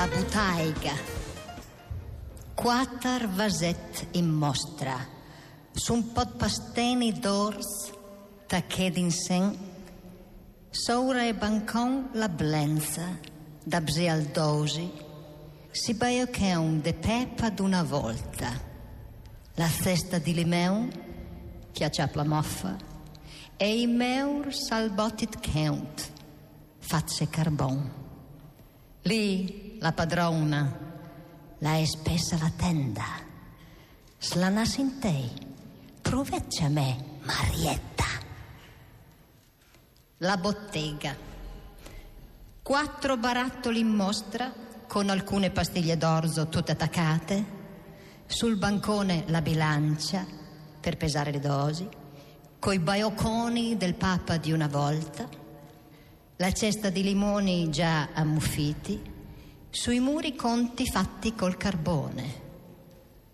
[0.00, 0.94] la butaiga.
[2.54, 4.96] Quattro vaset in mostra,
[5.72, 7.90] su un po' pasteni d'ors,
[8.46, 9.58] tacché d'insen,
[10.70, 13.18] sopra e bancon la blenza,
[13.62, 14.90] da bzi al dosi,
[15.70, 18.58] si baio che un de pepa d'una volta,
[19.56, 20.32] la cesta di
[21.72, 22.74] che ha la moffa,
[23.58, 26.10] e i meur salbotit count,
[26.78, 27.98] fatse carbon.
[29.02, 30.78] Lì la padrona,
[31.58, 33.04] la è spessa la tenda,
[34.18, 35.30] slanas in te,
[36.02, 38.04] proveccia me, Marietta.
[40.18, 41.16] La bottega,
[42.62, 44.52] quattro barattoli in mostra
[44.86, 47.58] con alcune pastiglie d'orzo tutte attaccate,
[48.26, 50.26] sul bancone la bilancia
[50.78, 51.88] per pesare le dosi,
[52.58, 55.26] coi baioconi del papa di una volta,
[56.36, 59.09] la cesta di limoni già ammuffiti,
[59.70, 62.48] sui muri conti fatti col carbone.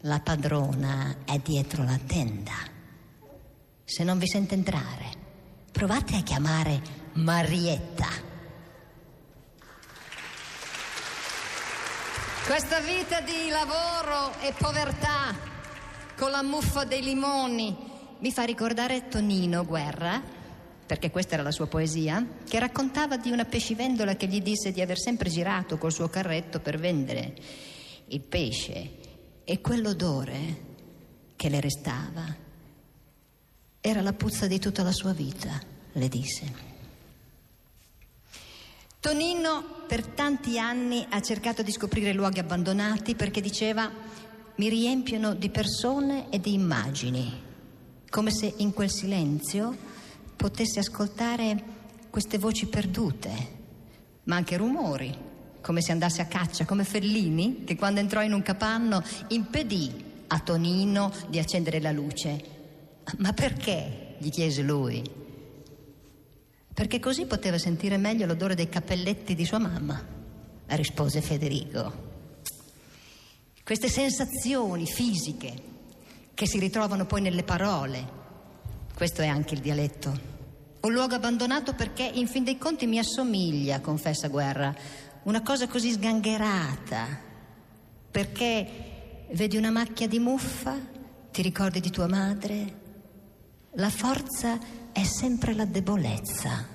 [0.00, 2.52] La padrona è dietro la tenda.
[3.84, 5.06] Se non vi sente entrare,
[5.70, 6.80] provate a chiamare
[7.14, 8.08] Marietta.
[12.46, 15.34] Questa vita di lavoro e povertà
[16.16, 17.74] con la muffa dei limoni
[18.18, 20.20] mi fa ricordare Tonino Guerra
[20.86, 24.80] perché questa era la sua poesia, che raccontava di una pescivendola che gli disse di
[24.80, 27.34] aver sempre girato col suo carretto per vendere
[28.08, 28.90] il pesce
[29.44, 30.72] e quell'odore
[31.36, 32.36] che le restava
[33.80, 35.60] era la puzza di tutta la sua vita,
[35.92, 36.72] le disse.
[39.00, 43.90] Tonino per tanti anni ha cercato di scoprire luoghi abbandonati perché diceva
[44.56, 47.42] mi riempiono di persone e di immagini,
[48.08, 49.76] come se in quel silenzio
[50.44, 51.62] potesse ascoltare
[52.10, 53.30] queste voci perdute,
[54.24, 55.16] ma anche rumori,
[55.62, 60.38] come se andasse a caccia, come Fellini, che quando entrò in un capanno impedì a
[60.40, 62.44] Tonino di accendere la luce.
[63.16, 64.16] Ma perché?
[64.18, 65.02] gli chiese lui.
[66.74, 69.98] Perché così poteva sentire meglio l'odore dei cappelletti di sua mamma,
[70.66, 71.90] rispose Federico.
[73.64, 75.54] Queste sensazioni fisiche
[76.34, 78.06] che si ritrovano poi nelle parole,
[78.94, 80.33] questo è anche il dialetto.
[80.84, 84.74] Un luogo abbandonato perché in fin dei conti mi assomiglia, confessa Guerra,
[85.22, 87.06] una cosa così sgangherata.
[88.10, 90.76] Perché vedi una macchia di muffa,
[91.32, 92.80] ti ricordi di tua madre?
[93.76, 94.58] La forza
[94.92, 96.68] è sempre la debolezza.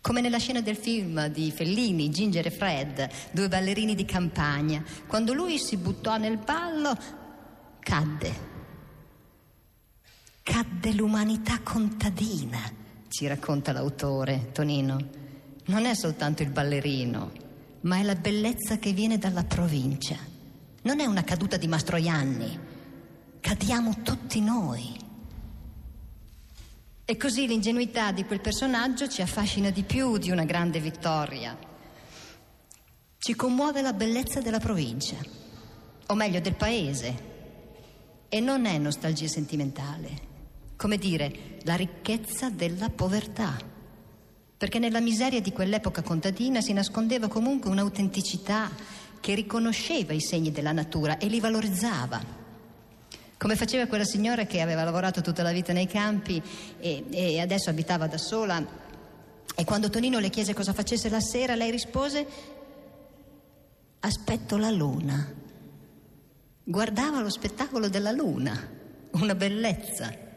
[0.00, 4.82] Come nella scena del film di Fellini, Ginger e Fred, due ballerini di campagna.
[5.06, 6.96] Quando lui si buttò nel ballo,
[7.80, 8.49] cadde
[10.60, 12.60] cadde l'umanità contadina,
[13.08, 14.98] ci racconta l'autore Tonino.
[15.66, 17.32] Non è soltanto il ballerino,
[17.82, 20.18] ma è la bellezza che viene dalla provincia.
[20.82, 22.58] Non è una caduta di Mastroianni,
[23.40, 24.94] cadiamo tutti noi.
[27.06, 31.56] E così l'ingenuità di quel personaggio ci affascina di più di una grande vittoria.
[33.16, 35.16] Ci commuove la bellezza della provincia,
[36.08, 37.28] o meglio del paese,
[38.28, 40.28] e non è nostalgia sentimentale
[40.80, 43.54] come dire, la ricchezza della povertà.
[44.56, 48.70] Perché nella miseria di quell'epoca contadina si nascondeva comunque un'autenticità
[49.20, 52.18] che riconosceva i segni della natura e li valorizzava.
[53.36, 56.42] Come faceva quella signora che aveva lavorato tutta la vita nei campi
[56.78, 58.66] e, e adesso abitava da sola.
[59.54, 62.26] E quando Tonino le chiese cosa facesse la sera, lei rispose:
[64.00, 65.30] Aspetto la luna.
[66.64, 68.66] Guardava lo spettacolo della luna,
[69.10, 70.28] una bellezza.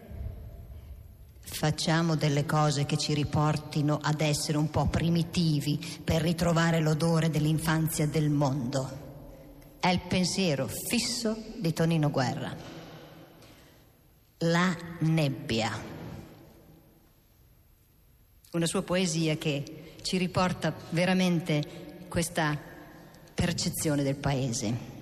[1.46, 8.08] Facciamo delle cose che ci riportino ad essere un po' primitivi per ritrovare l'odore dell'infanzia
[8.08, 9.02] del mondo.
[9.80, 12.56] È il pensiero fisso di Tonino Guerra.
[14.40, 15.72] La nebbia.
[18.52, 22.58] Una sua poesia che ci riporta veramente questa
[23.34, 24.93] percezione del paese.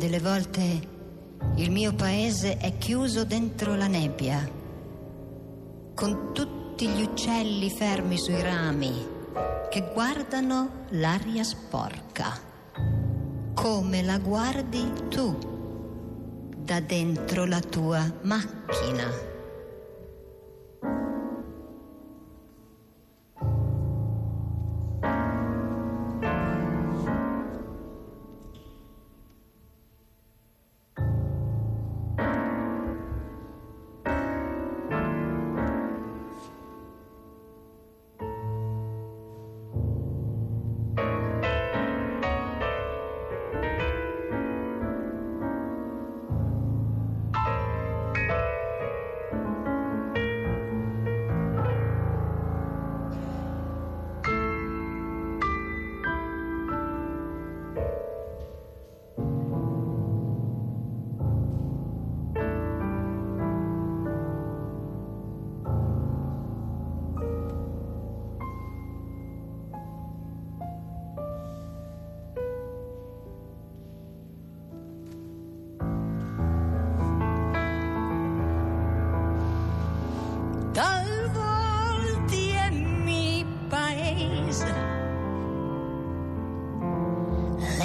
[0.00, 0.80] Delle volte
[1.56, 4.50] il mio paese è chiuso dentro la nebbia,
[5.94, 9.06] con tutti gli uccelli fermi sui rami
[9.68, 12.32] che guardano l'aria sporca,
[13.52, 15.36] come la guardi tu
[16.56, 19.29] da dentro la tua macchina.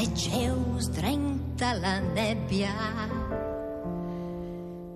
[0.06, 2.74] e c'è strengta la nebbia.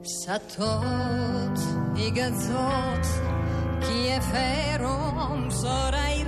[0.01, 1.59] Sa tot
[1.95, 3.07] i gazzot
[3.79, 6.18] chi è ferom sorai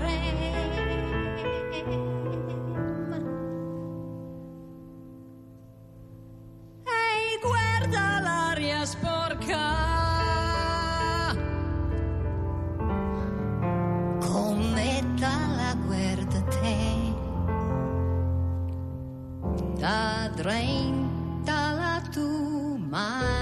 [20.21, 23.40] Da drenta la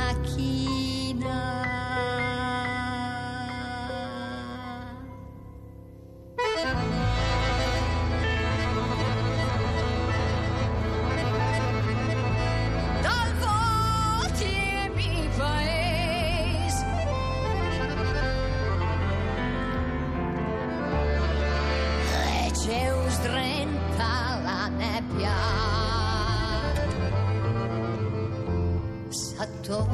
[29.70, 29.88] מיטות,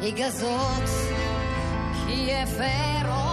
[0.00, 0.90] היא גזות,
[2.06, 3.25] היא הפרו